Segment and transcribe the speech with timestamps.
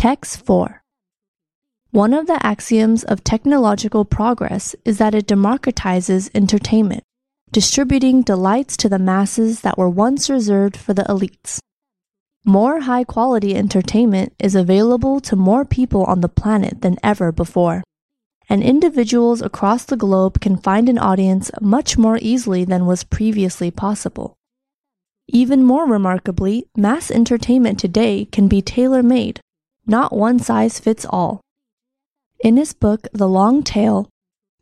[0.00, 0.82] Text 4
[1.90, 7.04] One of the axioms of technological progress is that it democratizes entertainment,
[7.52, 11.58] distributing delights to the masses that were once reserved for the elites.
[12.46, 17.84] More high quality entertainment is available to more people on the planet than ever before,
[18.48, 23.70] and individuals across the globe can find an audience much more easily than was previously
[23.70, 24.32] possible.
[25.28, 29.42] Even more remarkably, mass entertainment today can be tailor made
[29.86, 31.40] not one size fits all.
[32.42, 34.08] In his book, The Long Tail,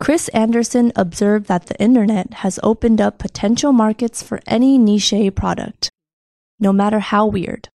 [0.00, 5.90] Chris Anderson observed that the internet has opened up potential markets for any niche product,
[6.60, 7.68] no matter how weird.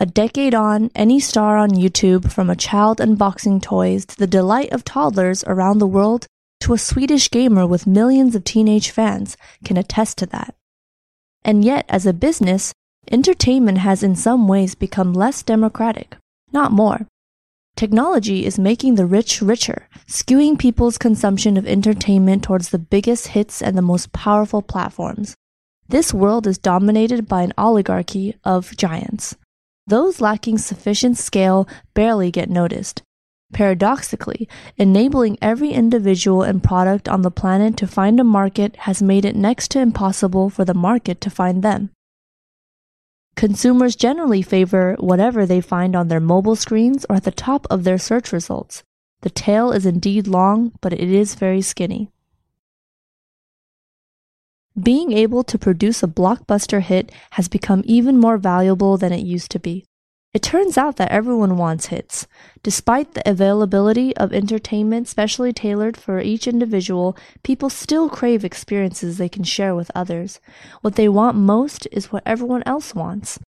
[0.00, 4.72] A decade on, any star on YouTube, from a child unboxing toys to the delight
[4.72, 6.26] of toddlers around the world
[6.60, 10.54] to a Swedish gamer with millions of teenage fans, can attest to that.
[11.44, 12.72] And yet, as a business,
[13.10, 16.16] entertainment has in some ways become less democratic
[16.52, 17.06] not more.
[17.74, 23.62] Technology is making the rich richer, skewing people's consumption of entertainment towards the biggest hits
[23.62, 25.34] and the most powerful platforms.
[25.88, 29.36] This world is dominated by an oligarchy of giants.
[29.86, 33.02] Those lacking sufficient scale barely get noticed.
[33.52, 39.24] Paradoxically, enabling every individual and product on the planet to find a market has made
[39.24, 41.90] it next to impossible for the market to find them.
[43.42, 47.82] Consumers generally favor whatever they find on their mobile screens or at the top of
[47.82, 48.84] their search results.
[49.22, 52.08] The tail is indeed long, but it is very skinny.
[54.80, 59.50] Being able to produce a blockbuster hit has become even more valuable than it used
[59.50, 59.86] to be.
[60.34, 62.26] It turns out that everyone wants hits.
[62.62, 69.28] Despite the availability of entertainment specially tailored for each individual, people still crave experiences they
[69.28, 70.40] can share with others.
[70.80, 73.38] What they want most is what everyone else wants.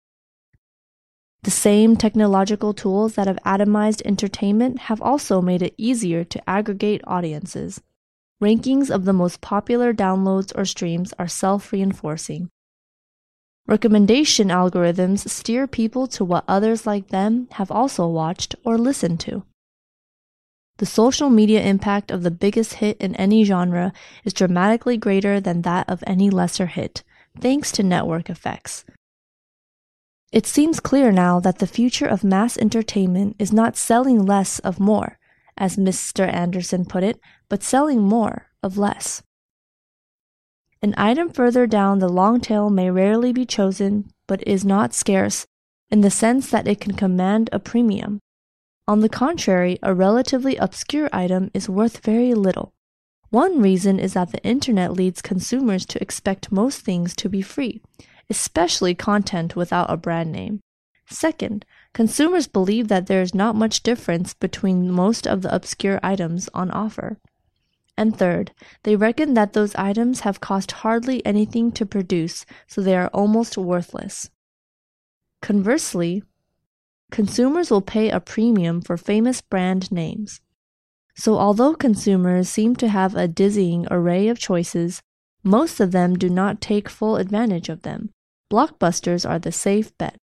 [1.45, 7.01] The same technological tools that have atomized entertainment have also made it easier to aggregate
[7.07, 7.81] audiences.
[8.43, 12.51] Rankings of the most popular downloads or streams are self reinforcing.
[13.67, 19.45] Recommendation algorithms steer people to what others like them have also watched or listened to.
[20.79, 23.93] The social media impact of the biggest hit in any genre
[24.25, 27.03] is dramatically greater than that of any lesser hit,
[27.41, 28.85] thanks to network effects.
[30.31, 34.81] It seems clear now that the future of mass entertainment is not selling less of
[34.81, 35.19] more,
[35.57, 36.31] as Mr.
[36.31, 39.23] Anderson put it, but selling more of less.
[40.85, 45.47] An item further down the long tail may rarely be chosen, but is not scarce,
[45.91, 48.21] in the sense that it can command a premium.
[48.87, 52.75] On the contrary, a relatively obscure item is worth very little.
[53.31, 57.81] One reason is that the internet leads consumers to expect most things to be free,
[58.29, 60.61] especially content without a brand name.
[61.09, 61.65] Second,
[61.95, 66.71] consumers believe that there is not much difference between most of the obscure items on
[66.73, 67.17] offer.
[67.97, 72.97] And third, they reckon that those items have cost hardly anything to produce, so they
[72.97, 74.31] are almost worthless.
[75.41, 76.23] Conversely,
[77.11, 80.41] consumers will pay a premium for famous brand names.
[81.15, 85.01] So, although consumers seem to have a dizzying array of choices,
[85.45, 88.11] most of them do not take full advantage of them.
[88.51, 90.17] Blockbusters are the safe bet.